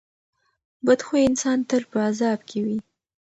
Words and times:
بد 0.85 1.01
خویه 1.05 1.25
انسان 1.29 1.57
تل 1.69 1.83
په 1.91 1.97
عذاب 2.07 2.39
کې 2.49 2.59
وي. 2.65 2.77